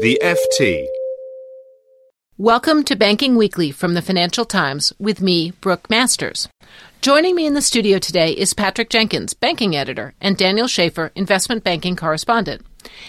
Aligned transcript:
The 0.00 0.18
FT. 0.22 0.86
Welcome 2.38 2.84
to 2.84 2.96
Banking 2.96 3.36
Weekly 3.36 3.70
from 3.70 3.92
the 3.92 4.00
Financial 4.00 4.46
Times 4.46 4.94
with 4.98 5.20
me, 5.20 5.50
Brooke 5.60 5.90
Masters. 5.90 6.48
Joining 7.02 7.34
me 7.36 7.44
in 7.44 7.52
the 7.52 7.60
studio 7.60 7.98
today 7.98 8.32
is 8.32 8.54
Patrick 8.54 8.88
Jenkins, 8.88 9.34
banking 9.34 9.76
editor, 9.76 10.14
and 10.18 10.38
Daniel 10.38 10.68
Schaefer, 10.68 11.12
investment 11.14 11.64
banking 11.64 11.96
correspondent. 11.96 12.64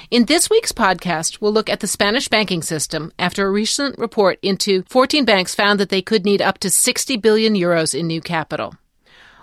In 0.09 0.25
this 0.25 0.49
week's 0.49 0.73
podcast, 0.73 1.39
we'll 1.39 1.53
look 1.53 1.69
at 1.69 1.79
the 1.79 1.87
Spanish 1.87 2.27
banking 2.27 2.61
system 2.61 3.13
after 3.17 3.47
a 3.47 3.51
recent 3.51 3.97
report 3.97 4.37
into 4.41 4.83
14 4.89 5.23
banks 5.23 5.55
found 5.55 5.79
that 5.79 5.87
they 5.87 6.01
could 6.01 6.25
need 6.25 6.41
up 6.41 6.57
to 6.57 6.69
60 6.69 7.15
billion 7.15 7.53
euros 7.53 7.97
in 7.97 8.05
new 8.05 8.19
capital. 8.19 8.75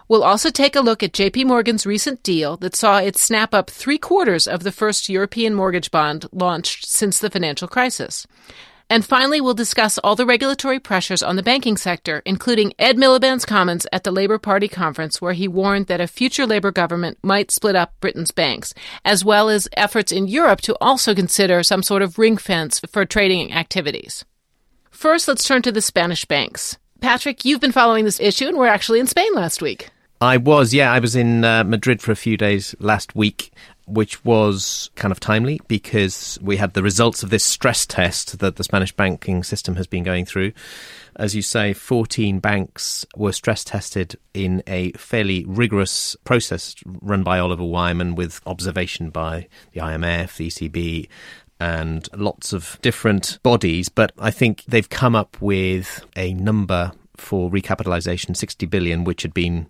We'll 0.09 0.25
also 0.25 0.51
take 0.51 0.75
a 0.75 0.81
look 0.81 1.03
at 1.03 1.13
JP 1.13 1.45
Morgan's 1.47 1.85
recent 1.85 2.23
deal 2.23 2.57
that 2.59 2.75
saw 2.75 2.99
it 2.99 3.19
snap 3.19 3.53
up 3.53 3.69
three 3.69 3.99
quarters 3.99 4.49
of 4.49 4.63
the 4.63 4.73
first 4.73 5.11
European 5.11 5.55
mortgage 5.55 5.91
bond 5.91 6.25
launched 6.33 6.87
since 6.87 7.19
the 7.19 7.29
financial 7.29 7.69
crisis. 7.69 8.27
And 8.91 9.05
finally, 9.05 9.39
we'll 9.39 9.53
discuss 9.53 9.99
all 9.99 10.17
the 10.17 10.25
regulatory 10.25 10.81
pressures 10.81 11.23
on 11.23 11.37
the 11.37 11.43
banking 11.43 11.77
sector, 11.77 12.23
including 12.25 12.73
Ed 12.79 12.97
Miliband's 12.97 13.45
comments 13.45 13.87
at 13.93 14.03
the 14.03 14.11
Labour 14.11 14.39
Party 14.39 14.67
conference, 14.67 15.21
where 15.21 15.35
he 15.35 15.47
warned 15.47 15.89
that 15.89 16.01
a 16.01 16.07
future 16.07 16.47
Labour 16.47 16.71
government 16.71 17.19
might 17.23 17.51
split 17.51 17.77
up 17.77 17.93
Britain's 18.01 18.31
banks, 18.31 18.73
as 19.05 19.27
well 19.27 19.51
as 19.51 19.69
efforts 19.77 20.11
in 20.11 20.27
Europe 20.27 20.63
to 20.63 20.75
also 20.81 21.15
consider 21.15 21.63
some 21.63 21.83
sort 21.83 22.01
of 22.01 22.19
ring 22.19 22.39
fence 22.39 22.81
for 22.91 23.05
trading 23.05 23.53
activities. 23.53 24.25
First, 24.91 25.29
let's 25.29 25.45
turn 25.45 25.61
to 25.63 25.73
the 25.73 25.83
Spanish 25.83 26.25
banks. 26.25 26.79
Patrick, 27.03 27.45
you've 27.45 27.61
been 27.61 27.73
following 27.73 28.07
this 28.07 28.21
issue, 28.21 28.49
and 28.49 28.57
we're 28.57 28.69
actually 28.69 29.01
in 29.01 29.07
Spain 29.07 29.35
last 29.35 29.61
week. 29.61 29.91
I 30.21 30.37
was, 30.37 30.75
yeah. 30.75 30.93
I 30.93 30.99
was 30.99 31.15
in 31.15 31.45
uh, 31.45 31.63
Madrid 31.65 32.03
for 32.03 32.11
a 32.11 32.17
few 32.17 32.37
days 32.37 32.75
last 32.81 33.15
week, 33.15 33.53
which 33.87 34.25
was 34.25 34.91
kind 34.97 35.13
of 35.13 35.21
timely 35.21 35.61
because 35.69 36.39
we 36.43 36.57
had 36.57 36.75
the 36.75 36.83
results 36.83 37.23
of 37.23 37.31
this 37.31 37.45
stress 37.45 37.87
test 37.87 38.41
that 38.41 38.57
the 38.57 38.65
Spanish 38.65 38.91
banking 38.91 39.45
system 39.45 39.77
has 39.77 39.87
been 39.87 40.03
going 40.03 40.25
through. 40.25 40.53
As 41.15 41.37
you 41.37 41.43
say, 41.43 41.73
14 41.73 42.41
banks 42.41 43.07
were 43.17 43.33
stress 43.33 43.63
tested 43.63 44.17
in 44.35 44.63
a 44.67 44.93
fairly 44.93 45.45
rigorous 45.47 46.17
process 46.25 46.75
run 46.85 47.23
by 47.23 47.39
Oliver 47.39 47.65
Wyman 47.65 48.17
with 48.17 48.41
observation 48.45 49.11
by 49.11 49.47
the 49.73 49.81
IMF, 49.81 50.37
the 50.37 50.49
ECB, 50.49 51.09
and 51.61 52.09
lots 52.15 52.53
of 52.53 52.79
different 52.83 53.39
bodies. 53.45 53.89
But 53.89 54.13
I 54.19 54.33
think 54.33 54.65
they've 54.67 54.89
come 54.89 55.15
up 55.15 55.41
with 55.41 56.05
a 56.17 56.35
number 56.35 56.93
for 57.17 57.51
recapitalization, 57.51 58.37
60 58.37 58.67
billion, 58.67 59.05
which 59.05 59.23
had 59.23 59.35
been 59.35 59.67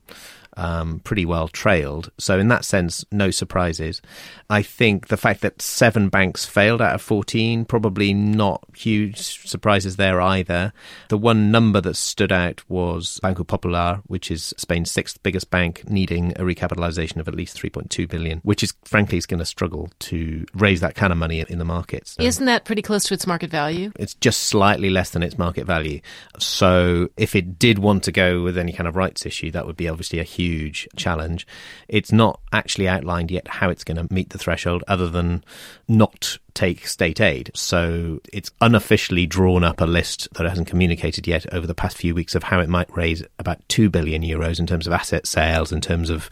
um, 0.59 1.01
pretty 1.05 1.25
well 1.25 1.48
trailed. 1.48 2.11
So, 2.19 2.39
in 2.39 2.48
that 2.48 2.64
sense, 2.64 3.05
no 3.11 3.31
surprises. 3.31 4.03
I 4.51 4.62
think 4.62 5.09
the 5.09 5.17
fact 5.17 5.41
that 5.42 5.62
seven 5.62 6.09
banks 6.09 6.45
failed 6.45 6.83
out 6.83 6.95
of 6.95 7.00
14, 7.03 7.65
probably 7.65 8.12
not 8.12 8.65
huge 8.77 9.19
surprises 9.19 9.97
there 9.97 10.20
either. 10.20 10.73
The 11.09 11.19
one 11.19 11.50
number 11.50 11.81
that 11.83 11.95
stood 11.97 12.33
out 12.33 12.69
was 12.69 13.21
Banco 13.22 13.44
Popular, 13.44 14.00
which 14.06 14.31
is 14.31 14.53
Spain's 14.56 14.91
sixth 14.91 15.22
biggest 15.22 15.50
bank, 15.50 15.88
needing 15.88 16.32
a 16.32 16.43
recapitalization 16.43 17.19
of 17.19 17.28
at 17.28 17.34
least 17.34 17.56
3.2 17.56 18.09
billion, 18.09 18.41
which 18.41 18.62
is 18.62 18.75
frankly 18.84 19.19
is 19.19 19.27
going 19.27 19.38
to 19.38 19.47
struggle 19.47 19.91
to 20.00 20.44
raise 20.55 20.81
that 20.81 20.97
kind 20.97 21.12
of 21.12 21.19
money 21.19 21.44
in 21.49 21.59
the 21.59 21.65
markets. 21.65 22.12
So 22.12 22.22
Isn't 22.22 22.47
that 22.47 22.65
pretty 22.65 22.82
close 22.82 23.05
to 23.05 23.15
its 23.15 23.27
market 23.27 23.50
value? 23.50 23.93
It's 23.97 24.15
just 24.15 24.44
slightly 24.44 24.91
less 24.91 25.11
than 25.11 25.22
its 25.22 25.38
market 25.38 25.66
value. 25.66 26.00
So, 26.38 27.09
if 27.16 27.37
it 27.37 27.59
did 27.59 27.78
want 27.78 28.03
to 28.05 28.12
go 28.12 28.43
with 28.43 28.59
any 28.59 28.72
kind 28.72 28.88
of 28.88 28.97
rights 28.97 29.25
issue, 29.25 29.53
that 29.53 29.66
would 29.66 29.77
be 29.77 29.88
obviously 29.88 30.19
a 30.19 30.25
huge 30.25 30.47
challenge. 30.97 31.47
It's 31.88 32.12
not 32.12 32.41
actually 32.53 32.88
outlined 32.88 33.31
yet 33.31 33.48
how 33.48 33.70
it's 33.70 33.84
going 33.84 33.97
to 33.97 34.12
meet 34.12 34.31
the 34.31 34.38
threshold 34.38 34.84
other 34.86 35.09
than 35.09 35.44
not 35.86 36.38
take 36.59 36.88
state 36.88 37.20
aid. 37.20 37.53
So 37.54 38.20
it's 38.32 38.50
unofficially 38.60 39.26
drawn 39.26 39.62
up 39.62 39.81
a 39.81 39.84
list 39.84 40.26
that 40.34 40.44
it 40.44 40.48
hasn't 40.48 40.66
communicated 40.66 41.25
yet 41.25 41.47
over 41.54 41.69
the 41.69 41.75
past 41.75 41.97
few 41.97 42.16
weeks 42.16 42.34
of 42.34 42.42
how 42.42 42.58
it 42.58 42.69
might 42.69 42.94
raise 42.97 43.22
about 43.38 43.60
2 43.69 43.88
billion 43.91 44.22
euros 44.22 44.58
in 44.58 44.66
terms 44.66 44.88
of 44.88 44.92
asset 44.92 45.25
sales, 45.28 45.70
in 45.70 45.81
terms 45.81 46.10
of 46.10 46.28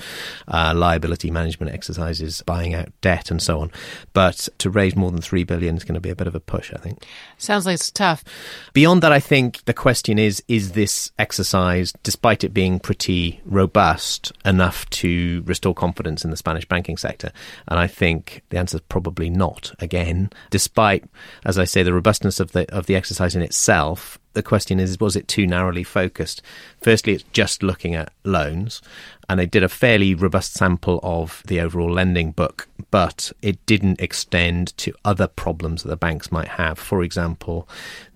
uh, 0.49 0.73
liability 0.75 1.31
management 1.31 1.73
exercises, 1.73 2.43
buying 2.45 2.75
out 2.75 2.89
debt, 3.01 3.31
and 3.31 3.41
so 3.41 3.61
on. 3.61 3.71
But 4.15 4.49
to 4.59 4.69
raise 4.69 4.97
more 4.97 5.13
than 5.13 5.21
3 5.21 5.45
billion 5.45 5.77
is 5.77 5.85
going 5.85 5.95
to 5.95 6.01
be 6.01 6.11
a 6.11 6.17
bit 6.17 6.27
of 6.27 6.35
a 6.35 6.41
push, 6.41 6.73
I 6.75 6.79
think. 6.79 7.05
Sounds 7.39 7.65
like 7.65 7.75
it's 7.75 7.93
tough. 7.93 8.25
Beyond 8.73 9.05
that, 9.05 9.13
I 9.13 9.21
think 9.21 9.65
the 9.67 9.75
question 9.75 10.19
is 10.19 10.43
is 10.49 10.73
this 10.73 11.13
exercise, 11.21 11.93
despite 12.03 12.43
it 12.43 12.53
being 12.53 12.81
pretty 12.81 13.41
robust, 13.45 13.96
enough 14.45 14.89
to 14.91 15.43
restore 15.47 15.75
confidence 15.75 16.25
in 16.25 16.31
the 16.31 16.37
Spanish 16.37 16.67
banking 16.67 16.97
sector? 16.97 17.33
And 17.69 17.79
I 17.79 17.87
think 17.87 18.43
the 18.51 18.59
answer 18.59 18.77
is 18.77 18.83
probably 18.89 19.31
not. 19.31 19.73
Again, 19.79 20.31
despite, 20.51 21.05
as 21.45 21.59
I 21.59 21.65
say, 21.65 21.83
the 21.83 21.95
robustness 21.95 22.41
of 22.41 22.53
the 22.53 22.71
of 22.75 22.87
the 22.87 22.97
exercise 22.97 23.35
in 23.37 23.43
itself. 23.43 24.19
The 24.37 24.43
question 24.43 24.79
is, 24.79 25.01
was 25.01 25.17
it 25.17 25.29
too 25.29 25.47
narrowly 25.47 25.83
focused? 25.83 26.43
Firstly, 26.83 27.15
it's 27.15 27.25
just 27.33 27.63
looking 27.63 27.95
at 27.95 28.13
loans, 28.23 28.83
and 29.31 29.41
they 29.41 29.47
did 29.47 29.63
a 29.63 29.69
fairly 29.71 30.15
robust 30.15 30.53
sample 30.53 31.01
of 31.03 31.43
the 31.47 31.59
overall 31.59 31.91
lending 31.91 32.33
book, 32.33 32.69
but 32.91 33.33
it 33.41 33.65
didn't 33.65 33.99
extend 33.99 34.77
to 34.77 34.93
other 35.07 35.27
problems 35.27 35.83
that 35.83 35.89
the 35.89 35.97
banks 35.97 36.31
might 36.31 36.49
have. 36.49 36.79
For 36.79 37.03
example, 37.03 37.67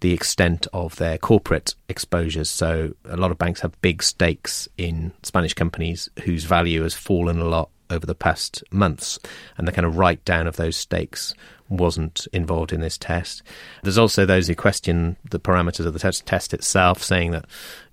the 0.01 0.13
extent 0.13 0.67
of 0.75 0.97
their 0.97 1.17
corporate 1.17 1.75
exposures. 1.89 2.51
So, 2.51 2.93
a 3.07 3.17
lot 3.17 3.31
of 3.31 3.39
banks 3.39 3.63
have 3.63 3.81
big 3.81 4.03
stakes 4.03 4.69
in 4.77 5.13
Spanish 5.23 5.55
companies 5.55 6.11
whose 6.25 6.45
value 6.45 6.83
has 6.83 6.93
fallen 6.93 7.41
a 7.41 7.49
lot 7.49 7.71
over 7.89 8.05
the 8.05 8.15
past 8.15 8.63
months, 8.71 9.19
and 9.57 9.67
the 9.67 9.73
kind 9.73 9.87
of 9.87 9.97
write 9.97 10.23
down 10.27 10.47
of 10.47 10.57
those 10.57 10.77
stakes 10.77 11.33
wasn't 11.71 12.27
involved 12.33 12.73
in 12.73 12.81
this 12.81 12.99
test. 12.99 13.43
There's 13.83 13.99
also 13.99 14.27
those 14.27 14.49
who 14.49 14.55
question 14.55 15.17
the 15.31 15.41
parameters 15.41 15.87
of 15.87 15.93
the 15.93 15.99
test, 15.99 16.27
test 16.27 16.53
itself, 16.53 17.03
saying 17.03 17.31
that 17.31 17.47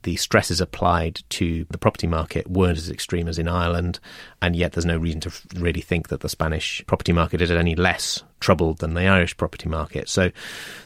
the 0.04 0.16
stresses 0.16 0.62
applied 0.62 1.22
to 1.30 1.66
the 1.70 1.78
property 1.78 2.08
market 2.08 2.50
weren't 2.50 2.78
as 2.78 2.90
extreme 2.90 3.28
as 3.28 3.38
in 3.38 3.48
Ireland, 3.48 4.00
and 4.42 4.56
yet 4.56 4.74
there's 4.74 4.86
no 4.86 4.98
reason 4.98 5.20
to 5.22 5.34
really 5.56 5.82
think 5.82 6.10
that 6.10 6.22
the 6.22 6.30
Spanish 6.30 6.84
property 6.88 7.12
market 7.12 7.42
is 7.42 7.52
any 7.52 7.76
less 7.76 8.24
troubled 8.40 8.78
than 8.78 8.94
the 8.94 9.08
Irish 9.08 9.36
property 9.36 9.68
market. 9.68 10.08
So, 10.08 10.32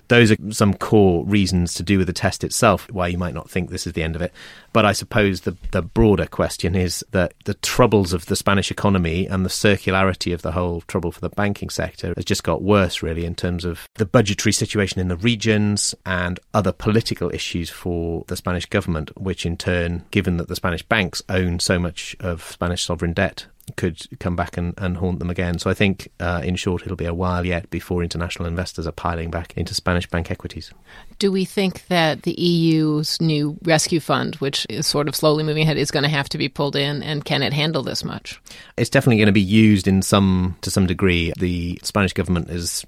those 0.08 0.32
are 0.32 0.38
some 0.50 0.74
core 0.74 1.24
reasons 1.26 1.74
to 1.76 1.84
do 1.84 1.98
with 1.98 2.08
the 2.08 2.14
test 2.14 2.44
itself, 2.44 2.90
why 2.92 3.08
you 3.08 3.18
might 3.18 3.34
not 3.34 3.50
think 3.50 3.70
this 3.70 3.88
is 3.88 3.94
the 3.94 4.04
end 4.04 4.16
of 4.16 4.22
it. 4.22 4.34
But 4.74 4.86
I 4.86 4.92
suppose 4.92 5.42
the, 5.42 5.56
the 5.72 5.82
broader 5.82 6.26
question 6.26 6.76
is 6.76 7.06
that 7.12 7.34
the 7.46 7.54
troubles 7.54 8.12
of 8.12 8.26
the 8.26 8.36
Spanish 8.36 8.72
economy 8.72 9.28
and 9.28 9.46
the 9.46 9.50
circularity 9.50 10.34
of 10.34 10.42
the 10.42 10.52
whole 10.52 10.82
trouble 10.82 11.12
for 11.12 11.22
the 11.22 11.30
banking 11.30 11.70
sector 11.70 12.14
has 12.16 12.26
just 12.26 12.44
got 12.44 12.62
worse, 12.62 12.81
really, 13.04 13.26
in 13.26 13.36
terms 13.36 13.66
of 13.66 13.88
the 13.96 14.06
budgetary 14.06 14.54
situation 14.54 15.00
in 15.00 15.08
the 15.08 15.18
regions 15.18 15.94
and 16.06 16.40
other 16.54 16.72
political 16.72 17.34
issues 17.34 17.70
for 17.70 18.24
the 18.28 18.36
Spanish 18.36 18.66
government, 18.66 19.12
which 19.20 19.46
in 19.46 19.58
turn, 19.58 20.04
given 20.12 20.38
that 20.38 20.48
the 20.48 20.56
Spanish 20.56 20.84
banks 20.84 21.22
own 21.30 21.60
so 21.60 21.78
much 21.80 22.16
of 22.20 22.44
Spanish 22.44 22.84
sovereign 22.84 23.14
debt, 23.14 23.46
could 23.78 24.02
come 24.20 24.36
back 24.36 24.58
and, 24.58 24.74
and 24.78 24.98
haunt 24.98 25.20
them 25.20 25.30
again. 25.30 25.60
So 25.60 25.70
I 25.70 25.74
think, 25.74 26.10
uh, 26.20 26.42
in 26.44 26.56
short, 26.56 26.84
it'll 26.84 26.96
be 26.96 27.06
a 27.06 27.14
while 27.14 27.46
yet 27.46 27.70
before 27.70 28.04
international 28.04 28.48
investors 28.48 28.88
are 28.88 28.92
piling 28.92 29.32
back 29.32 29.54
into 29.56 29.74
Spanish 29.74 30.08
bank 30.08 30.32
equities. 30.32 30.72
Do 31.20 31.32
we 31.32 31.46
think 31.46 31.88
that 31.88 32.24
the 32.24 32.40
EU's 32.40 33.20
new 33.22 33.58
rescue 33.64 34.00
fund, 34.00 34.36
which 34.36 34.66
is 34.70 34.88
sort 34.88 35.08
of 35.08 35.16
slowly 35.16 35.44
moving 35.44 35.64
ahead, 35.64 35.78
is 35.78 35.92
going 35.92 36.04
to 36.04 36.10
have 36.10 36.30
to 36.30 36.38
be 36.38 36.50
pulled 36.50 36.76
in, 36.76 37.04
and 37.04 37.24
can 37.24 37.44
it 37.44 37.54
handle 37.54 37.84
this 37.84 38.04
much? 38.04 38.42
It's 38.78 38.90
definitely 38.90 39.18
going 39.18 39.28
to 39.28 39.32
be 39.32 39.42
used 39.42 39.88
in 39.88 40.02
some 40.02 40.58
to 40.62 40.72
some 40.72 40.88
degree. 40.88 41.32
The 41.38 41.80
Spanish 41.84 42.14
government 42.14 42.50
is 42.50 42.86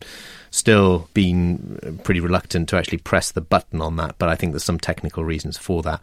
still 0.53 1.09
been 1.13 1.99
pretty 2.03 2.19
reluctant 2.19 2.69
to 2.69 2.77
actually 2.77 2.99
press 2.99 3.31
the 3.31 3.41
button 3.41 3.81
on 3.81 3.95
that, 3.95 4.17
but 4.19 4.29
I 4.29 4.35
think 4.35 4.51
there's 4.51 4.63
some 4.63 4.79
technical 4.79 5.23
reasons 5.23 5.57
for 5.57 5.81
that. 5.81 5.99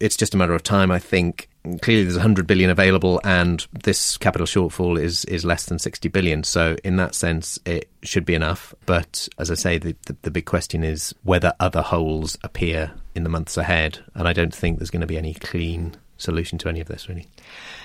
It's 0.00 0.16
just 0.16 0.34
a 0.34 0.36
matter 0.38 0.54
of 0.54 0.62
time, 0.62 0.90
I 0.90 0.98
think. 0.98 1.48
Clearly, 1.80 2.02
there's 2.02 2.16
100 2.16 2.46
billion 2.46 2.70
available, 2.70 3.20
and 3.22 3.64
this 3.84 4.16
capital 4.16 4.46
shortfall 4.46 5.00
is 5.00 5.24
is 5.26 5.44
less 5.44 5.66
than 5.66 5.78
60 5.78 6.08
billion. 6.08 6.42
So, 6.42 6.76
in 6.82 6.96
that 6.96 7.14
sense, 7.14 7.58
it 7.64 7.88
should 8.02 8.24
be 8.24 8.34
enough. 8.34 8.74
But 8.84 9.28
as 9.38 9.50
I 9.50 9.54
say, 9.54 9.78
the, 9.78 9.94
the, 10.06 10.16
the 10.22 10.30
big 10.32 10.44
question 10.44 10.82
is 10.82 11.14
whether 11.22 11.52
other 11.60 11.82
holes 11.82 12.36
appear 12.42 12.92
in 13.14 13.22
the 13.22 13.28
months 13.28 13.56
ahead, 13.56 14.00
and 14.14 14.26
I 14.26 14.32
don't 14.32 14.54
think 14.54 14.78
there's 14.78 14.90
going 14.90 15.02
to 15.02 15.06
be 15.06 15.18
any 15.18 15.34
clean 15.34 15.94
solution 16.22 16.58
to 16.58 16.68
any 16.68 16.80
of 16.80 16.88
this, 16.88 17.08
really. 17.08 17.26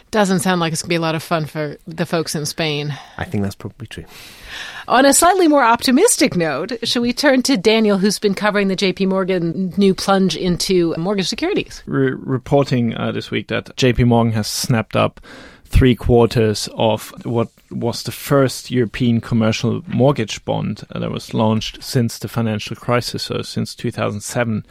Doesn't 0.09 0.39
sound 0.39 0.61
like 0.61 0.71
it's 0.71 0.81
going 0.81 0.87
to 0.87 0.89
be 0.89 0.95
a 0.95 1.01
lot 1.01 1.15
of 1.15 1.23
fun 1.23 1.45
for 1.45 1.77
the 1.85 2.05
folks 2.05 2.33
in 2.33 2.45
Spain. 2.45 2.97
I 3.17 3.25
think 3.25 3.43
that's 3.43 3.55
probably 3.55 3.87
true. 3.87 4.05
On 4.87 5.05
a 5.05 5.13
slightly 5.13 5.49
more 5.49 5.63
optimistic 5.63 6.37
note, 6.37 6.71
should 6.83 7.01
we 7.01 7.11
turn 7.11 7.41
to 7.43 7.57
Daniel, 7.57 7.97
who's 7.97 8.17
been 8.17 8.33
covering 8.33 8.69
the 8.69 8.75
JP 8.75 9.09
Morgan 9.09 9.73
new 9.75 9.93
plunge 9.93 10.37
into 10.37 10.95
mortgage 10.97 11.27
securities? 11.27 11.83
Re- 11.85 12.13
reporting 12.13 12.95
uh, 12.95 13.11
this 13.11 13.29
week 13.29 13.49
that 13.49 13.75
JP 13.75 14.07
Morgan 14.07 14.31
has 14.31 14.47
snapped 14.47 14.95
up 14.95 15.19
three 15.65 15.95
quarters 15.95 16.69
of 16.75 17.13
what 17.25 17.49
was 17.69 18.03
the 18.03 18.11
first 18.11 18.71
European 18.71 19.19
commercial 19.19 19.83
mortgage 19.87 20.43
bond 20.45 20.83
that 20.95 21.11
was 21.11 21.33
launched 21.33 21.83
since 21.83 22.17
the 22.19 22.29
financial 22.29 22.75
crisis, 22.75 23.23
so 23.23 23.41
since 23.41 23.75
2007. 23.75 24.65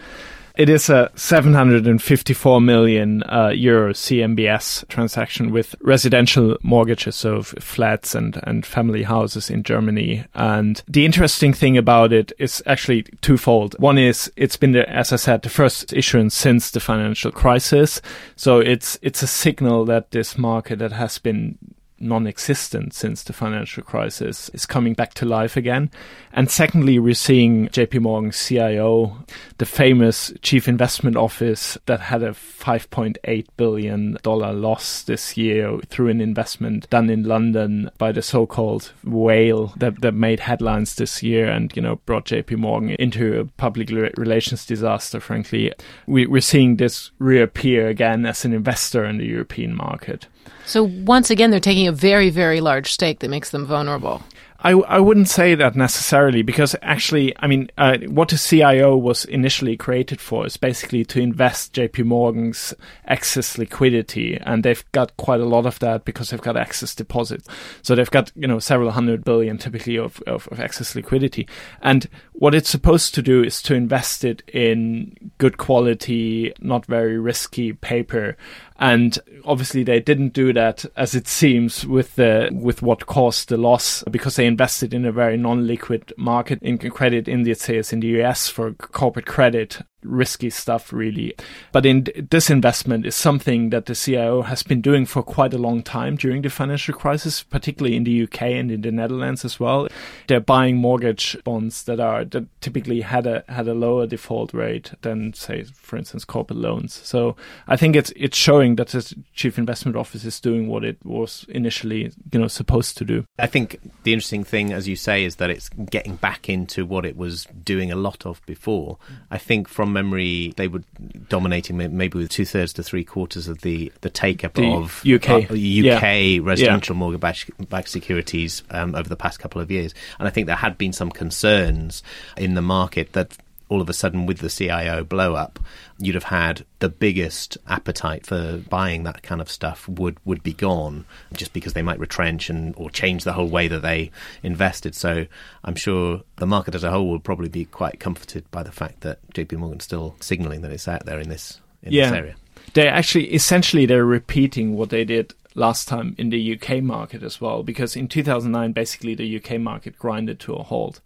It 0.57 0.71
is 0.71 0.89
a 0.89 1.11
754 1.17 2.61
million 2.63 3.23
uh, 3.25 3.49
euro 3.49 3.93
CMBS 3.93 4.89
transaction 4.89 5.53
with 5.53 5.77
residential 5.83 6.57
mortgages, 6.63 7.15
so 7.15 7.43
flats 7.43 8.15
and, 8.15 8.41
and 8.45 8.65
family 8.65 9.03
houses 9.03 9.51
in 9.51 9.63
Germany. 9.63 10.25
And 10.35 10.83
the 10.89 11.05
interesting 11.05 11.53
thing 11.53 11.77
about 11.77 12.15
it 12.15 12.33
is 12.39 12.63
actually 12.65 13.03
twofold. 13.21 13.77
One 13.79 13.99
is 13.99 14.33
it's 14.37 14.57
been, 14.57 14.73
the, 14.73 14.89
as 14.89 15.13
I 15.13 15.17
said, 15.17 15.43
the 15.43 15.51
first 15.51 15.93
issuance 15.93 16.35
since 16.35 16.71
the 16.71 16.81
financial 16.81 17.33
crisis. 17.33 18.01
So 18.37 18.59
it's, 18.61 18.99
it's 19.03 19.23
a 19.23 19.27
signal 19.27 19.85
that 19.87 20.11
this 20.13 20.39
market 20.39 20.79
that 20.79 20.93
has 20.93 21.19
been 21.19 21.59
non-existent 21.99 22.95
since 22.95 23.23
the 23.23 23.33
financial 23.33 23.83
crisis 23.83 24.49
is 24.51 24.67
coming 24.67 24.95
back 24.95 25.15
to 25.15 25.25
life 25.25 25.57
again. 25.57 25.91
And 26.33 26.51
secondly, 26.51 26.99
we're 26.99 27.15
seeing 27.15 27.69
JP 27.69 28.03
Morgan's 28.03 28.45
CIO, 28.45 29.17
the 29.59 29.67
famous 29.67 30.33
chief 30.43 30.69
investment 30.69 31.17
office 31.17 31.79
that 31.87 32.01
had 32.01 32.23
a 32.23 32.33
$5.8 32.33 33.47
billion 33.57 34.19
loss 34.25 35.03
this 35.03 35.37
year 35.37 35.79
through 35.89 36.09
an 36.09 36.21
investment 36.21 36.89
done 36.91 37.09
in 37.09 37.25
London 37.25 37.91
by 37.99 38.13
the 38.13 38.23
so-called 38.23 38.93
whale 39.05 39.73
that, 39.77 40.01
that 40.03 40.13
made 40.13 40.41
headlines 40.41 40.97
this 40.97 41.23
year 41.23 41.47
and, 41.47 41.75
you 41.75 41.83
know, 41.83 41.97
brought 42.07 42.27
JP 42.27 42.59
Morgan 42.59 42.91
into 42.91 43.41
a 43.41 43.45
public 43.45 43.91
relations 43.91 44.67
disaster, 44.67 45.21
frankly. 45.21 45.73
We, 46.07 46.27
we're 46.27 46.41
seeing 46.41 46.77
this 46.77 47.11
reappear 47.19 47.89
again 47.89 48.27
as 48.27 48.45
an 48.45 48.53
investor 48.53 49.05
in 49.05 49.19
the 49.19 49.27
European 49.27 49.75
market. 49.75 50.27
So 50.65 50.85
once 50.85 51.31
again, 51.31 51.51
they're 51.51 51.61
taking 51.61 51.87
a 51.87 51.93
very, 51.93 52.31
very 52.31 52.61
large 52.61 52.93
stake 52.93 53.21
that 53.21 53.29
makes 53.29 53.51
them 53.51 53.67
vulnerable. 53.67 54.23
I, 54.61 54.71
I 54.73 54.99
wouldn't 54.99 55.29
say 55.29 55.55
that 55.55 55.77
necessarily 55.77 56.43
because 56.43 56.75
actually, 56.81 57.35
I 57.39 57.47
mean, 57.47 57.71
uh, 57.77 57.99
what 58.09 58.31
the 58.31 58.39
CIO 58.39 58.97
was 58.97 59.25
initially 59.27 59.77
created 59.77 60.21
for 60.21 60.47
is 60.47 60.57
basically 60.57 61.05
to 61.05 61.21
invest 61.21 61.75
JP 61.75 62.07
Morgan's 62.07 62.73
excess 63.05 63.59
liquidity. 63.59 64.37
And 64.39 64.65
they've 64.65 64.85
got 64.93 65.17
quite 65.19 65.41
a 65.41 65.45
lot 65.45 65.67
of 65.67 65.79
that 65.81 66.05
because 66.05 66.31
they've 66.31 66.41
got 66.41 66.57
excess 66.57 66.95
deposits. 66.95 67.47
So 67.83 67.95
they've 67.95 68.11
got, 68.11 68.33
you 68.35 68.49
know, 68.49 68.59
several 68.59 68.91
hundred 68.91 69.25
billion 69.25 69.59
typically 69.59 69.97
of, 69.99 70.23
of, 70.27 70.49
of 70.49 70.59
excess 70.59 70.95
liquidity. 70.95 71.47
And 71.83 72.09
what 72.33 72.55
it's 72.55 72.71
supposed 72.71 73.15
to 73.15 73.23
do 73.23 73.45
is 73.45 73.61
to 73.63 73.75
invest 73.75 74.25
it 74.25 74.43
in 74.49 75.31
good 75.39 75.59
quality, 75.59 76.53
not 76.61 76.87
very 76.87 77.19
risky 77.19 77.75
paper 77.75 78.37
and 78.79 79.19
obviously 79.45 79.83
they 79.83 80.01
didn't 80.01 80.33
do 80.33 80.53
that 80.53 80.85
as 80.97 81.15
it 81.15 81.27
seems 81.27 81.87
with 81.87 82.17
the 82.17 82.51
with 82.53 82.83
what 82.83 83.07
caused 83.07 83.49
the 83.49 83.57
loss 83.57 84.03
because 84.11 84.37
they 84.37 84.47
invested 84.47 84.93
in 84.93 85.05
a 85.05 85.13
very 85.13 85.37
non-liquid 85.37 86.13
market 86.17 86.59
in 86.63 86.79
credit 86.79 87.29
indices 87.29 87.93
in 87.93 88.01
the 88.01 88.23
US 88.23 88.49
for 88.49 88.73
corporate 88.75 89.27
credit 89.27 89.81
risky 90.07 90.51
stuff 90.51 90.93
really. 90.93 91.35
But 91.73 91.87
in 91.87 92.07
this 92.31 92.51
investment 92.51 93.07
is 93.07 93.15
something 93.15 93.71
that 93.71 93.87
the 93.87 93.95
CIO 93.95 94.43
has 94.43 94.63
been 94.63 94.81
doing 94.81 95.07
for 95.07 95.23
quite 95.23 95.55
a 95.55 95.59
long 95.59 95.83
time 95.83 96.17
during 96.17 96.43
the 96.43 96.51
financial 96.51 96.95
crisis 96.95 97.43
particularly 97.43 97.97
in 97.97 98.05
the 98.05 98.23
UK 98.25 98.43
and 98.43 98.71
in 98.71 98.83
the 98.83 98.93
Netherlands 98.93 99.45
as 99.45 99.59
well. 99.61 99.89
They're 100.27 100.41
buying 100.41 100.77
mortgage 100.77 101.37
bonds 101.45 101.85
that 101.85 102.01
are 102.01 102.25
that 102.25 102.61
typically 102.61 103.01
had 103.01 103.27
a 103.27 103.45
had 103.49 103.69
a 103.69 103.75
lower 103.75 104.07
default 104.07 104.53
rate 104.55 104.93
than 105.03 105.33
say 105.33 105.65
for 105.65 105.97
instance 105.97 106.25
corporate 106.25 106.59
loans. 106.59 106.95
So 107.05 107.37
I 107.69 107.77
think 107.77 107.97
it's 107.97 108.13
it's 108.17 108.37
showing 108.37 108.77
that 108.77 108.89
the 108.89 109.15
chief 109.35 109.59
investment 109.59 109.97
office 109.97 110.25
is 110.25 110.41
doing 110.41 110.69
what 110.69 110.85
it 110.85 110.99
was 111.05 111.47
initially 111.49 112.13
you 112.33 112.39
know 112.39 112.49
supposed 112.49 112.97
to 112.99 113.05
do. 113.05 113.25
I 113.39 113.47
think 113.47 113.81
the 114.03 114.13
interesting 114.13 114.45
thing 114.45 114.73
as 114.73 114.89
you 114.89 114.97
say 114.97 115.25
is 115.25 115.37
that 115.37 115.51
it's 115.51 115.69
getting 115.69 116.17
back 116.17 116.49
into 116.49 116.85
what 116.85 117.05
it 117.05 117.17
was 117.17 117.47
doing 117.63 117.91
a 117.91 117.97
lot 117.97 118.27
of 118.27 118.45
before. 118.47 118.99
I 119.31 119.39
think 119.39 119.69
from 119.69 119.96
memory, 119.97 120.53
they 120.57 120.69
were 120.69 120.83
dominating 121.29 121.77
maybe 121.77 122.19
with 122.19 122.31
two 122.31 122.45
thirds 122.45 122.73
to 122.75 122.83
three 122.83 123.05
quarters 123.05 123.49
of 123.49 123.63
the 123.63 123.93
the 124.03 124.11
take 124.11 124.45
up 124.45 124.55
the 124.55 124.71
of 124.71 125.03
UK 125.07 125.31
uh, 125.31 125.39
UK 125.41 125.53
yeah. 125.53 126.39
residential 126.43 126.95
yeah. 126.95 127.01
mortgage-backed 127.01 127.89
securities 127.89 128.63
um, 128.71 128.95
over 128.95 129.09
the 129.09 129.17
past 129.17 129.41
couple 129.41 129.61
of 129.61 129.71
years, 129.71 129.95
and 130.19 130.29
I 130.29 130.31
think 130.31 130.47
there 130.47 130.57
had 130.57 130.77
been 130.77 130.93
some 130.93 131.11
concerns 131.11 132.03
in 132.37 132.55
the 132.55 132.63
market 132.63 133.13
that 133.15 133.37
all 133.69 133.81
of 133.81 133.89
a 133.89 133.93
sudden 133.93 134.27
with 134.27 134.39
the 134.39 134.49
CIO 134.49 135.03
blow 135.05 135.35
up, 135.35 135.59
you'd 135.99 136.15
have 136.15 136.25
had 136.25 136.65
the 136.79 136.89
biggest 136.89 137.59
appetite 137.67 138.25
for 138.25 138.59
buying 138.69 139.03
that 139.03 139.23
kind 139.23 139.41
of 139.41 139.51
stuff 139.51 139.89
would, 139.89 140.19
would 140.25 140.43
be 140.43 140.53
gone 140.53 141.05
just 141.33 141.53
because 141.53 141.73
they 141.73 141.83
might 141.83 141.99
retrench 141.99 142.49
and 142.49 142.75
or 142.77 142.91
change 142.91 143.25
the 143.25 143.33
whole 143.33 143.49
way 143.49 143.69
that 143.69 143.83
they 143.83 144.11
invested. 144.43 144.95
So 144.95 145.27
I'm 145.65 145.75
sure 145.75 146.23
the 146.37 146.47
market 146.47 146.75
as 146.75 146.85
a 146.85 146.91
whole 146.91 147.09
will 147.09 147.21
probably 147.21 147.49
be 147.49 147.65
quite 147.65 147.99
comforted 147.99 148.49
by 148.51 148.63
the 148.63 148.73
fact 148.73 149.01
that 149.01 149.19
JP 149.33 149.59
Morgan's 149.59 149.85
still 149.85 150.17
signaling 150.21 150.61
that 150.63 150.71
it's 150.71 150.89
out 150.89 151.05
there 151.07 151.19
in 151.19 151.29
this 151.29 151.61
in 151.83 151.93
yeah. 151.93 152.11
this 152.11 152.19
area. 152.19 152.37
They 152.75 152.89
actually 152.89 153.33
essentially 153.33 153.87
they're 153.87 154.05
repeating 154.05 154.77
what 154.77 154.91
they 154.91 155.05
did 155.05 155.35
last 155.55 155.89
time 155.89 156.15
in 156.19 156.29
the 156.29 156.55
UK 156.61 156.83
market 156.83 157.23
as 157.23 157.41
well 157.41 157.63
because 157.63 157.97
in 157.97 158.09
2009 158.09 158.73
basically 158.73 159.15
the 159.15 159.37
UK 159.37 159.59
market 159.59 159.99
grinded 159.99 160.39
to 160.39 160.55
a 160.55 160.63
halt 160.63 161.01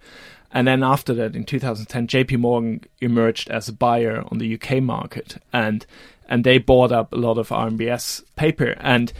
and 0.53 0.67
then 0.67 0.83
after 0.83 1.15
that, 1.15 1.37
in 1.37 1.45
2010, 1.45 2.07
JP 2.09 2.39
Morgan 2.39 2.85
emerged 3.01 3.51
as 3.51 3.69
a 3.69 3.73
buyer 3.73 4.25
on 4.31 4.39
the 4.39 4.55
UK 4.55 4.83
market, 4.83 5.37
and 5.53 5.87
and 6.29 6.45
they 6.45 6.59
bought 6.59 6.93
up 6.93 7.13
a 7.13 7.17
lot 7.17 7.39
of 7.39 7.49
RMBS 7.49 8.23
paper. 8.37 8.77
And 8.79 9.13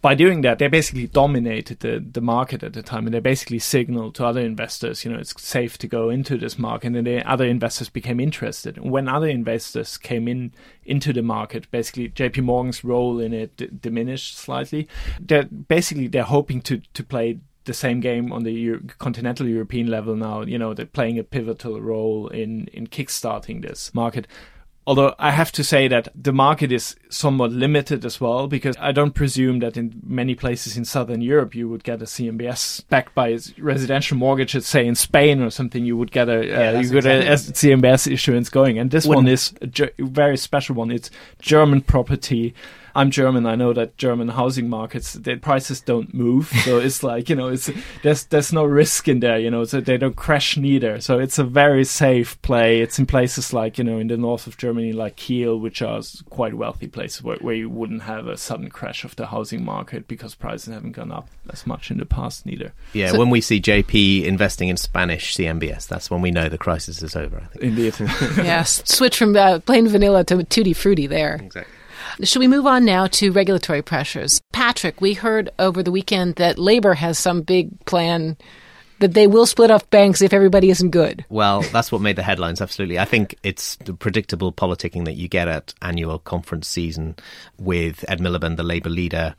by 0.00 0.16
doing 0.16 0.40
that, 0.40 0.58
they 0.58 0.66
basically 0.66 1.06
dominated 1.06 1.80
the, 1.80 2.04
the 2.04 2.20
market 2.20 2.64
at 2.64 2.72
the 2.72 2.82
time, 2.82 3.06
and 3.06 3.14
they 3.14 3.20
basically 3.20 3.60
signaled 3.60 4.16
to 4.16 4.26
other 4.26 4.40
investors, 4.40 5.04
you 5.04 5.12
know, 5.12 5.18
it's 5.18 5.40
safe 5.40 5.78
to 5.78 5.86
go 5.86 6.10
into 6.10 6.36
this 6.36 6.58
market, 6.58 6.96
and 6.96 7.06
the 7.06 7.28
other 7.28 7.46
investors 7.46 7.88
became 7.88 8.18
interested. 8.18 8.78
When 8.78 9.08
other 9.08 9.28
investors 9.28 9.96
came 9.96 10.26
in 10.26 10.52
into 10.84 11.12
the 11.12 11.22
market, 11.22 11.70
basically 11.70 12.08
JP 12.08 12.42
Morgan's 12.42 12.82
role 12.82 13.20
in 13.20 13.32
it 13.32 13.56
d- 13.56 13.68
diminished 13.80 14.36
slightly. 14.36 14.88
They're 15.20 15.44
basically 15.44 16.08
they're 16.08 16.24
hoping 16.24 16.62
to 16.62 16.82
to 16.94 17.04
play 17.04 17.38
the 17.64 17.74
same 17.74 18.00
game 18.00 18.32
on 18.32 18.42
the 18.42 18.52
Euro- 18.52 18.80
continental 18.98 19.48
European 19.48 19.88
level 19.88 20.16
now. 20.16 20.42
You 20.42 20.58
know, 20.58 20.74
they're 20.74 20.86
playing 20.86 21.18
a 21.18 21.24
pivotal 21.24 21.80
role 21.80 22.28
in 22.28 22.68
in 22.72 22.86
kickstarting 22.86 23.62
this 23.62 23.94
market. 23.94 24.26
Although 24.84 25.14
I 25.16 25.30
have 25.30 25.52
to 25.52 25.62
say 25.62 25.86
that 25.86 26.08
the 26.12 26.32
market 26.32 26.72
is 26.72 26.96
somewhat 27.08 27.52
limited 27.52 28.04
as 28.04 28.20
well, 28.20 28.48
because 28.48 28.74
I 28.80 28.90
don't 28.90 29.14
presume 29.14 29.60
that 29.60 29.76
in 29.76 30.00
many 30.04 30.34
places 30.34 30.76
in 30.76 30.84
Southern 30.84 31.20
Europe 31.20 31.54
you 31.54 31.68
would 31.68 31.84
get 31.84 32.02
a 32.02 32.04
CMBS 32.04 32.88
backed 32.88 33.14
by 33.14 33.38
residential 33.58 34.16
mortgages, 34.16 34.66
say 34.66 34.84
in 34.84 34.96
Spain 34.96 35.40
or 35.40 35.50
something, 35.50 35.84
you 35.84 35.96
would 35.96 36.10
get 36.10 36.28
a, 36.28 36.44
yeah, 36.44 36.70
uh, 36.70 36.80
you 36.80 36.90
get 36.90 37.06
a, 37.06 37.28
a 37.28 37.34
CMBS 37.34 38.10
issuance 38.10 38.48
going. 38.48 38.76
And 38.76 38.90
this 38.90 39.06
one 39.06 39.28
is 39.28 39.54
a 39.60 39.68
ge- 39.68 39.94
very 39.98 40.36
special 40.36 40.74
one. 40.74 40.90
It's 40.90 41.10
German 41.40 41.82
property 41.82 42.52
I'm 42.94 43.10
German. 43.10 43.46
I 43.46 43.54
know 43.54 43.72
that 43.72 43.96
German 43.96 44.28
housing 44.28 44.68
markets, 44.68 45.14
the 45.14 45.36
prices 45.36 45.80
don't 45.80 46.12
move. 46.12 46.48
So 46.64 46.78
it's 46.80 47.02
like, 47.02 47.28
you 47.28 47.36
know, 47.36 47.48
it's, 47.48 47.70
there's, 48.02 48.24
there's 48.26 48.52
no 48.52 48.64
risk 48.64 49.08
in 49.08 49.20
there, 49.20 49.38
you 49.38 49.50
know, 49.50 49.64
so 49.64 49.80
they 49.80 49.96
don't 49.96 50.16
crash 50.16 50.56
neither. 50.56 51.00
So 51.00 51.18
it's 51.18 51.38
a 51.38 51.44
very 51.44 51.84
safe 51.84 52.40
play. 52.42 52.80
It's 52.80 52.98
in 52.98 53.06
places 53.06 53.52
like, 53.52 53.78
you 53.78 53.84
know, 53.84 53.98
in 53.98 54.08
the 54.08 54.16
north 54.16 54.46
of 54.46 54.56
Germany, 54.56 54.92
like 54.92 55.16
Kiel, 55.16 55.58
which 55.58 55.82
are 55.82 56.00
quite 56.30 56.54
wealthy 56.54 56.88
places 56.88 57.22
where, 57.22 57.36
where 57.38 57.54
you 57.54 57.70
wouldn't 57.70 58.02
have 58.02 58.26
a 58.26 58.36
sudden 58.36 58.70
crash 58.70 59.04
of 59.04 59.16
the 59.16 59.26
housing 59.26 59.64
market 59.64 60.06
because 60.08 60.34
prices 60.34 60.72
haven't 60.72 60.92
gone 60.92 61.12
up 61.12 61.28
as 61.50 61.66
much 61.66 61.90
in 61.90 61.98
the 61.98 62.06
past 62.06 62.46
neither. 62.46 62.72
Yeah. 62.92 63.12
So, 63.12 63.18
when 63.18 63.30
we 63.30 63.40
see 63.40 63.60
JP 63.60 64.24
investing 64.24 64.68
in 64.68 64.76
Spanish 64.76 65.36
CMBS, 65.36 65.88
that's 65.88 66.10
when 66.10 66.20
we 66.20 66.30
know 66.30 66.48
the 66.48 66.58
crisis 66.58 67.02
is 67.02 67.16
over, 67.16 67.38
I 67.38 67.46
think. 67.46 67.64
Indeed. 67.64 67.94
yes. 68.36 68.82
Switch 68.84 69.16
from 69.16 69.36
uh, 69.36 69.60
plain 69.60 69.88
vanilla 69.88 70.24
to 70.24 70.42
tutti 70.44 70.72
frutti 70.72 71.06
there. 71.06 71.36
Exactly. 71.42 71.72
Should 72.22 72.40
we 72.40 72.48
move 72.48 72.66
on 72.66 72.84
now 72.84 73.06
to 73.08 73.32
regulatory 73.32 73.82
pressures? 73.82 74.42
Patrick, 74.52 75.00
we 75.00 75.14
heard 75.14 75.50
over 75.58 75.82
the 75.82 75.92
weekend 75.92 76.36
that 76.36 76.58
Labour 76.58 76.94
has 76.94 77.18
some 77.18 77.42
big 77.42 77.84
plan 77.84 78.36
that 79.00 79.14
they 79.14 79.26
will 79.26 79.46
split 79.46 79.70
off 79.70 79.90
banks 79.90 80.22
if 80.22 80.32
everybody 80.32 80.70
isn't 80.70 80.90
good. 80.90 81.24
Well, 81.28 81.62
that's 81.62 81.90
what 81.90 82.00
made 82.00 82.16
the 82.16 82.22
headlines, 82.22 82.60
absolutely. 82.60 83.00
I 83.00 83.04
think 83.04 83.34
it's 83.42 83.76
the 83.76 83.94
predictable 83.94 84.52
politicking 84.52 85.06
that 85.06 85.14
you 85.14 85.26
get 85.26 85.48
at 85.48 85.74
annual 85.82 86.20
conference 86.20 86.68
season 86.68 87.16
with 87.58 88.04
Ed 88.08 88.20
Miliband, 88.20 88.56
the 88.56 88.62
Labour 88.62 88.90
leader, 88.90 89.34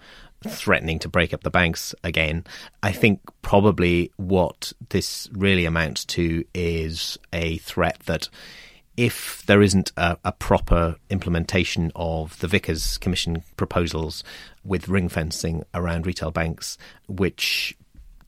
threatening 0.46 1.00
to 1.00 1.08
break 1.08 1.34
up 1.34 1.44
the 1.44 1.50
banks 1.50 1.96
again. 2.04 2.46
I 2.82 2.92
think 2.92 3.22
probably 3.42 4.12
what 4.18 4.74
this 4.90 5.30
really 5.32 5.64
amounts 5.64 6.04
to 6.06 6.44
is 6.54 7.18
a 7.32 7.58
threat 7.60 8.00
that 8.06 8.28
if 8.96 9.44
there 9.48 9.62
isn't 9.62 9.92
a, 9.98 10.18
a, 10.24 10.32
proper 10.32 10.96
implementation 11.10 11.92
of 11.96 12.38
the 12.40 12.48
Vickers 12.48 12.98
Commission 12.98 13.44
proposals 13.58 14.24
with 14.64 14.88
ring 14.88 15.10
fencing 15.10 15.64
around 15.74 16.06
retail 16.06 16.32
banks, 16.32 16.78
which 17.08 17.76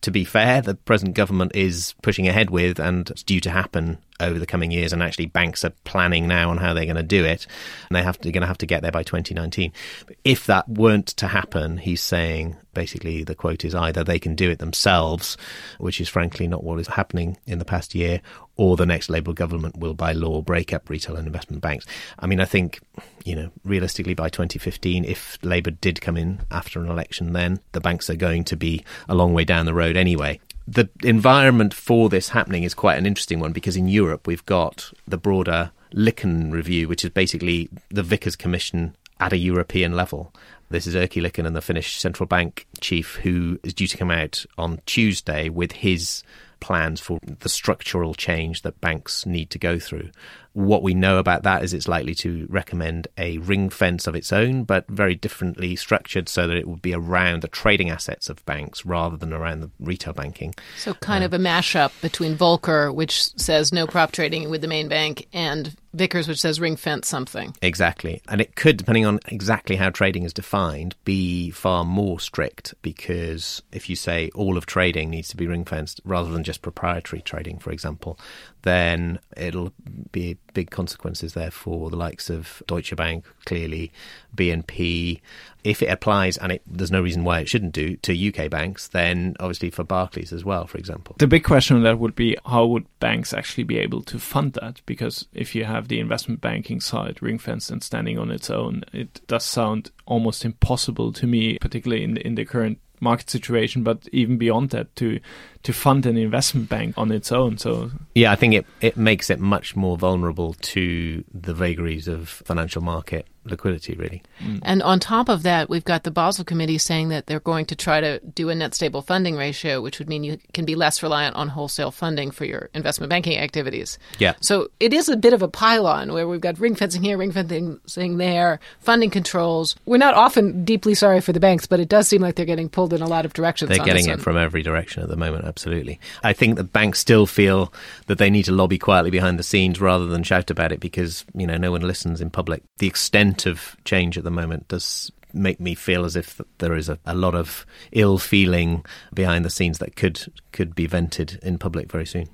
to 0.01 0.11
be 0.11 0.23
fair, 0.23 0.61
the 0.61 0.75
present 0.75 1.15
government 1.15 1.55
is 1.55 1.95
pushing 2.01 2.27
ahead 2.27 2.49
with 2.49 2.79
and 2.79 3.09
it's 3.09 3.23
due 3.23 3.39
to 3.41 3.49
happen 3.49 3.97
over 4.19 4.39
the 4.39 4.45
coming 4.45 4.71
years. 4.71 4.93
And 4.93 5.03
actually, 5.03 5.27
banks 5.27 5.63
are 5.65 5.73
planning 5.83 6.27
now 6.27 6.49
on 6.49 6.57
how 6.57 6.73
they're 6.73 6.85
going 6.85 6.95
to 6.95 7.03
do 7.03 7.25
it. 7.25 7.47
And 7.89 7.95
they 7.95 8.03
have 8.03 8.17
to, 8.17 8.23
they're 8.23 8.31
going 8.31 8.41
to 8.41 8.47
have 8.47 8.57
to 8.59 8.65
get 8.65 8.81
there 8.81 8.91
by 8.91 9.03
2019. 9.03 9.71
But 10.07 10.15
if 10.23 10.45
that 10.45 10.67
weren't 10.69 11.07
to 11.07 11.27
happen, 11.27 11.77
he's 11.77 12.01
saying 12.01 12.57
basically 12.73 13.23
the 13.23 13.33
quote 13.33 13.65
is 13.65 13.73
either 13.73 14.03
they 14.03 14.19
can 14.19 14.35
do 14.35 14.51
it 14.51 14.59
themselves, 14.59 15.37
which 15.79 15.99
is 15.99 16.09
frankly 16.09 16.47
not 16.47 16.63
what 16.63 16.79
is 16.79 16.87
happening 16.87 17.37
in 17.47 17.57
the 17.57 17.65
past 17.65 17.95
year, 17.95 18.21
or 18.57 18.77
the 18.77 18.85
next 18.85 19.09
Labour 19.09 19.33
government 19.33 19.77
will, 19.77 19.93
by 19.93 20.11
law, 20.11 20.41
break 20.41 20.71
up 20.73 20.89
retail 20.89 21.15
and 21.15 21.27
investment 21.27 21.61
banks. 21.61 21.85
I 22.19 22.27
mean, 22.27 22.39
I 22.39 22.45
think, 22.45 22.79
you 23.23 23.35
know, 23.35 23.49
realistically 23.63 24.13
by 24.13 24.29
2015, 24.29 25.03
if 25.05 25.37
Labour 25.41 25.71
did 25.71 25.99
come 25.99 26.15
in 26.15 26.41
after 26.51 26.79
an 26.79 26.89
election, 26.89 27.33
then 27.33 27.59
the 27.71 27.81
banks 27.81 28.09
are 28.09 28.15
going 28.15 28.43
to 28.45 28.55
be 28.55 28.83
a 29.09 29.15
long 29.15 29.33
way 29.33 29.43
down 29.43 29.65
the 29.65 29.73
road 29.73 29.97
anyway. 29.97 30.39
The 30.67 30.89
environment 31.03 31.73
for 31.73 32.09
this 32.09 32.29
happening 32.29 32.63
is 32.63 32.73
quite 32.73 32.97
an 32.97 33.05
interesting 33.05 33.39
one 33.39 33.53
because 33.53 33.77
in 33.77 33.87
Europe 33.87 34.25
we've 34.25 34.45
got 34.45 34.91
the 35.07 35.17
broader 35.17 35.71
Liikanen 35.93 36.51
review, 36.51 36.87
which 36.87 37.05
is 37.05 37.11
basically 37.11 37.69
the 37.89 38.03
Vickers 38.03 38.35
Commission 38.35 38.95
at 39.19 39.31
a 39.31 39.37
European 39.37 39.95
level. 39.95 40.33
This 40.69 40.87
is 40.87 40.95
Erkki 40.95 41.21
Liikanen, 41.21 41.53
the 41.53 41.61
Finnish 41.61 41.99
central 41.99 42.25
bank 42.25 42.65
chief, 42.81 43.15
who 43.17 43.59
is 43.63 43.73
due 43.73 43.87
to 43.87 43.97
come 43.97 44.09
out 44.09 44.45
on 44.57 44.81
Tuesday 44.87 45.49
with 45.49 45.71
his 45.71 46.23
plans 46.59 46.99
for 46.99 47.19
the 47.21 47.49
structural 47.49 48.15
change 48.15 48.63
that 48.63 48.81
banks 48.81 49.25
need 49.25 49.51
to 49.51 49.59
go 49.59 49.77
through. 49.77 50.09
What 50.55 50.83
we 50.83 50.93
know 50.93 51.17
about 51.17 51.43
that 51.43 51.65
is 51.65 51.73
it's 51.73 51.89
likely 51.89 52.15
to 52.15 52.47
recommend 52.49 53.09
a 53.17 53.39
ring 53.39 53.69
fence 53.69 54.07
of 54.07 54.15
its 54.15 54.31
own, 54.31 54.63
but 54.63 54.87
very 54.87 55.13
differently 55.13 55.75
structured 55.75 56.29
so 56.29 56.47
that 56.47 56.55
it 56.55 56.65
would 56.65 56.81
be 56.81 56.93
around 56.93 57.41
the 57.41 57.49
trading 57.49 57.89
assets 57.89 58.29
of 58.29 58.45
banks 58.45 58.85
rather 58.85 59.17
than 59.17 59.33
around 59.33 59.59
the 59.59 59.69
retail 59.81 60.13
banking. 60.13 60.55
So, 60.77 60.93
kind 60.93 61.25
of 61.25 61.33
a 61.33 61.37
mashup 61.37 61.91
between 61.99 62.37
Volcker, 62.37 62.95
which 62.95 63.37
says 63.37 63.73
no 63.73 63.85
prop 63.85 64.13
trading 64.13 64.49
with 64.49 64.61
the 64.61 64.69
main 64.69 64.87
bank, 64.87 65.27
and 65.33 65.75
Vickers, 65.95 66.27
which 66.27 66.41
says 66.41 66.59
ring 66.59 66.75
fence 66.75 67.07
something. 67.07 67.55
Exactly. 67.61 68.21
And 68.27 68.41
it 68.41 68.55
could, 68.55 68.77
depending 68.77 69.05
on 69.05 69.19
exactly 69.27 69.77
how 69.77 69.89
trading 69.89 70.23
is 70.23 70.33
defined, 70.33 70.95
be 71.05 71.51
far 71.51 71.85
more 71.85 72.19
strict 72.19 72.73
because 72.81 73.61
if 73.71 73.89
you 73.89 73.95
say 73.95 74.29
all 74.35 74.57
of 74.57 74.65
trading 74.65 75.09
needs 75.09 75.29
to 75.29 75.37
be 75.37 75.47
ring 75.47 75.65
fenced 75.65 76.01
rather 76.03 76.31
than 76.31 76.43
just 76.43 76.61
proprietary 76.61 77.21
trading, 77.21 77.59
for 77.59 77.71
example, 77.71 78.19
then 78.65 79.19
it'll 79.37 79.71
be 80.11 80.37
big 80.55 80.71
consequences 80.71 81.33
there 81.33 81.51
for 81.51 81.91
the 81.91 81.95
likes 81.95 82.31
of 82.31 82.63
Deutsche 82.65 82.95
Bank, 82.95 83.23
clearly 83.45 83.91
BNP. 84.35 85.21
If 85.63 85.83
it 85.83 85.85
applies, 85.85 86.35
and 86.37 86.51
it, 86.51 86.63
there's 86.65 86.91
no 86.91 87.01
reason 87.01 87.23
why 87.23 87.41
it 87.41 87.47
shouldn't 87.47 87.73
do, 87.73 87.95
to 87.97 88.27
UK 88.27 88.49
banks, 88.49 88.87
then 88.87 89.35
obviously 89.39 89.69
for 89.69 89.83
Barclays 89.83 90.33
as 90.33 90.43
well, 90.43 90.65
for 90.65 90.79
example. 90.79 91.15
The 91.19 91.27
big 91.27 91.43
question 91.43 91.77
on 91.77 91.83
that 91.83 91.99
would 91.99 92.15
be 92.15 92.35
how 92.43 92.65
would 92.65 92.87
banks 92.99 93.33
actually 93.33 93.65
be 93.65 93.77
able 93.77 94.01
to 94.03 94.17
fund 94.17 94.53
that? 94.53 94.81
Because 94.87 95.27
if 95.31 95.53
you 95.53 95.65
have 95.65 95.87
the 95.87 95.99
investment 95.99 96.41
banking 96.41 96.81
side 96.81 97.21
ring 97.21 97.37
fenced 97.37 97.69
and 97.69 97.83
standing 97.83 98.17
on 98.17 98.31
its 98.31 98.49
own, 98.49 98.83
it 98.93 99.21
does 99.27 99.45
sound 99.45 99.91
almost 100.07 100.43
impossible 100.43 101.13
to 101.13 101.27
me, 101.27 101.59
particularly 101.59 102.03
in 102.03 102.15
the, 102.15 102.25
in 102.25 102.33
the 102.33 102.45
current 102.45 102.79
market 102.99 103.29
situation, 103.29 103.83
but 103.83 104.07
even 104.11 104.37
beyond 104.37 104.71
that, 104.71 104.95
to 104.97 105.19
to 105.65 105.73
fund 105.73 106.05
an 106.05 106.15
investment 106.15 106.69
bank 106.69 106.93
on 106.95 107.11
its 107.11 107.31
own. 107.31 107.57
So 107.57 107.91
yeah, 108.13 108.31
I 108.31 108.35
think 108.35 108.53
it 108.53 108.65
it 108.81 108.97
makes 108.97 109.29
it 109.29 109.39
much 109.39 109.75
more 109.75 109.97
vulnerable 109.97 110.53
to 110.53 111.23
the 111.33 111.53
vagaries 111.53 112.07
of 112.07 112.29
financial 112.29 112.81
market 112.81 113.27
liquidity, 113.45 113.95
really. 113.95 114.23
Mm. 114.39 114.59
And 114.63 114.83
on 114.83 114.99
top 114.99 115.29
of 115.29 115.43
that, 115.43 115.69
we've 115.69 115.83
got 115.83 116.03
the 116.03 116.11
Basel 116.11 116.43
Committee 116.43 116.77
saying 116.77 117.09
that 117.09 117.27
they're 117.27 117.39
going 117.39 117.65
to 117.67 117.75
try 117.75 118.01
to 118.01 118.19
do 118.19 118.49
a 118.49 118.55
net 118.55 118.73
stable 118.73 119.01
funding 119.01 119.35
ratio, 119.35 119.81
which 119.81 119.99
would 119.99 120.09
mean 120.09 120.23
you 120.23 120.39
can 120.53 120.65
be 120.65 120.75
less 120.75 121.01
reliant 121.03 121.35
on 121.35 121.49
wholesale 121.49 121.91
funding 121.91 122.31
for 122.31 122.45
your 122.45 122.69
investment 122.73 123.09
banking 123.09 123.37
activities. 123.37 123.97
Yeah. 124.19 124.33
So 124.41 124.69
it 124.79 124.93
is 124.93 125.09
a 125.09 125.17
bit 125.17 125.33
of 125.33 125.41
a 125.41 125.47
pylon 125.47 126.13
where 126.13 126.27
we've 126.27 126.41
got 126.41 126.59
ring 126.59 126.75
fencing 126.75 127.03
here, 127.03 127.17
ring 127.17 127.31
fencing 127.31 128.17
there, 128.17 128.59
funding 128.79 129.09
controls. 129.09 129.75
We're 129.85 129.97
not 129.97 130.15
often 130.15 130.65
deeply 130.65 130.95
sorry 130.95 131.21
for 131.21 131.33
the 131.33 131.39
banks, 131.39 131.67
but 131.67 131.79
it 131.79 131.89
does 131.89 132.07
seem 132.07 132.21
like 132.21 132.35
they're 132.35 132.45
getting 132.45 132.69
pulled 132.69 132.93
in 132.93 133.01
a 133.01 133.07
lot 133.07 133.25
of 133.25 133.33
directions. 133.33 133.69
They're 133.69 133.85
getting 133.85 134.09
it 134.09 134.21
from 134.21 134.37
every 134.37 134.63
direction 134.63 135.03
at 135.03 135.09
the 135.09 135.17
moment 135.17 135.45
absolutely. 135.55 135.99
I 136.21 136.33
think 136.33 136.57
the 136.57 136.65
banks 136.65 136.99
still 136.99 137.25
feel 137.25 137.73
that 138.07 138.17
they 138.17 138.29
need 138.29 138.43
to 138.45 138.51
lobby 138.51 138.77
quietly 138.77 139.09
behind 139.09 139.39
the 139.39 139.43
scenes 139.43 139.79
rather 139.79 140.05
than 140.05 140.21
shout 140.23 140.51
about 140.51 140.73
it 140.73 140.81
because 140.81 141.23
you 141.33 141.47
know 141.47 141.55
no 141.55 141.71
one 141.71 141.81
listens 141.81 142.19
in 142.19 142.29
public. 142.29 142.61
The 142.79 142.87
extent 142.87 143.45
of 143.45 143.77
change 143.85 144.17
at 144.17 144.25
the 144.25 144.31
moment 144.31 144.67
does 144.67 145.11
make 145.33 145.59
me 145.61 145.73
feel 145.73 146.03
as 146.03 146.17
if 146.17 146.41
there 146.57 146.75
is 146.75 146.89
a, 146.89 146.99
a 147.05 147.15
lot 147.15 147.35
of 147.35 147.65
ill 147.93 148.17
feeling 148.17 148.85
behind 149.13 149.45
the 149.45 149.49
scenes 149.49 149.79
that 149.79 149.95
could 149.95 150.31
could 150.51 150.75
be 150.75 150.87
vented 150.87 151.39
in 151.41 151.57
public 151.57 151.89
very 151.89 152.05
soon. 152.05 152.27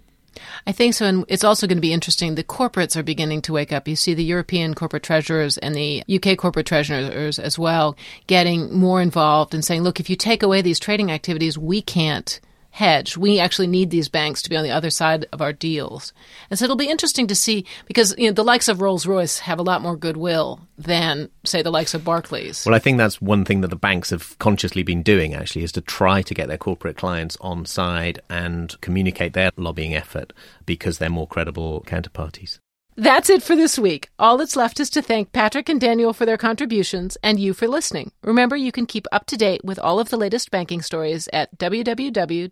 I 0.65 0.71
think 0.71 0.93
so. 0.93 1.05
And 1.05 1.25
it's 1.27 1.43
also 1.43 1.67
going 1.67 1.77
to 1.77 1.81
be 1.81 1.93
interesting. 1.93 2.35
The 2.35 2.43
corporates 2.43 2.95
are 2.95 3.03
beginning 3.03 3.41
to 3.43 3.53
wake 3.53 3.71
up. 3.71 3.87
You 3.87 3.95
see 3.95 4.13
the 4.13 4.23
European 4.23 4.73
corporate 4.73 5.03
treasurers 5.03 5.57
and 5.57 5.75
the 5.75 6.03
UK 6.09 6.37
corporate 6.37 6.65
treasurers 6.65 7.37
as 7.37 7.59
well 7.59 7.95
getting 8.27 8.73
more 8.73 9.01
involved 9.01 9.53
and 9.53 9.63
saying, 9.63 9.83
look, 9.83 9.99
if 9.99 10.09
you 10.09 10.15
take 10.15 10.41
away 10.41 10.61
these 10.61 10.79
trading 10.79 11.11
activities, 11.11 11.57
we 11.57 11.81
can't 11.81 12.39
hedge. 12.71 13.17
We 13.17 13.39
actually 13.39 13.67
need 13.67 13.89
these 13.89 14.09
banks 14.09 14.41
to 14.41 14.49
be 14.49 14.57
on 14.57 14.63
the 14.63 14.71
other 14.71 14.89
side 14.89 15.27
of 15.31 15.41
our 15.41 15.53
deals. 15.53 16.13
And 16.49 16.57
so 16.57 16.65
it'll 16.65 16.77
be 16.77 16.89
interesting 16.89 17.27
to 17.27 17.35
see 17.35 17.65
because 17.85 18.15
you 18.17 18.27
know 18.27 18.33
the 18.33 18.43
likes 18.43 18.67
of 18.67 18.81
Rolls-Royce 18.81 19.39
have 19.39 19.59
a 19.59 19.63
lot 19.63 19.81
more 19.81 19.95
goodwill 19.95 20.61
than 20.77 21.29
say 21.43 21.61
the 21.61 21.71
likes 21.71 21.93
of 21.93 22.03
Barclays. 22.03 22.65
Well, 22.65 22.75
I 22.75 22.79
think 22.79 22.97
that's 22.97 23.21
one 23.21 23.45
thing 23.45 23.61
that 23.61 23.67
the 23.67 23.75
banks 23.75 24.09
have 24.09 24.37
consciously 24.39 24.83
been 24.83 25.03
doing 25.03 25.33
actually 25.33 25.63
is 25.63 25.71
to 25.73 25.81
try 25.81 26.21
to 26.21 26.33
get 26.33 26.47
their 26.47 26.57
corporate 26.57 26.97
clients 26.97 27.37
on 27.41 27.65
side 27.65 28.21
and 28.29 28.79
communicate 28.81 29.33
their 29.33 29.51
lobbying 29.57 29.93
effort 29.93 30.33
because 30.65 30.97
they're 30.97 31.09
more 31.09 31.27
credible 31.27 31.83
counterparties. 31.85 32.59
That's 32.97 33.29
it 33.29 33.41
for 33.41 33.55
this 33.55 33.79
week. 33.79 34.09
All 34.19 34.37
that's 34.37 34.55
left 34.55 34.79
is 34.79 34.89
to 34.91 35.01
thank 35.01 35.31
Patrick 35.31 35.69
and 35.69 35.79
Daniel 35.79 36.13
for 36.13 36.25
their 36.25 36.37
contributions 36.37 37.17
and 37.23 37.39
you 37.39 37.53
for 37.53 37.67
listening. 37.67 38.11
Remember, 38.23 38.55
you 38.55 38.71
can 38.71 38.85
keep 38.85 39.07
up 39.11 39.25
to 39.27 39.37
date 39.37 39.63
with 39.63 39.79
all 39.79 39.99
of 39.99 40.09
the 40.09 40.17
latest 40.17 40.51
banking 40.51 40.81
stories 40.81 41.29
at 41.31 41.57
www.ft.com 41.57 42.51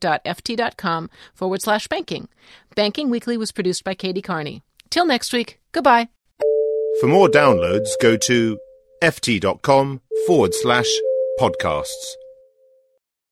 forward 1.33 1.61
slash 1.61 1.87
banking. 1.87 2.29
Banking 2.73 3.09
Weekly 3.09 3.37
was 3.37 3.51
produced 3.51 3.83
by 3.83 3.93
Katie 3.93 4.21
Carney. 4.21 4.63
Till 4.89 5.05
next 5.05 5.33
week, 5.33 5.59
goodbye. 5.71 6.09
For 7.01 7.07
more 7.07 7.27
downloads, 7.27 7.89
go 8.01 8.15
to 8.17 8.57
ft.com 9.01 10.01
forward 10.25 10.53
slash 10.53 10.89
podcasts. 11.39 12.15